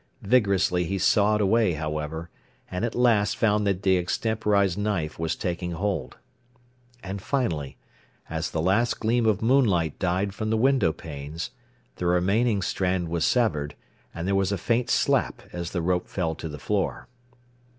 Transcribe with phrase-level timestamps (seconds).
[0.23, 2.31] Vigorously he sawed away, however,
[2.71, 6.17] and at last found that the extemporized knife was taking hold.
[7.03, 7.77] And finally,
[8.27, 11.51] as the last gleam of moonlight died from the window panes,
[11.97, 13.75] the remaining strand was severed,
[14.11, 17.07] and there was a faint slap as the rope fell to the floor.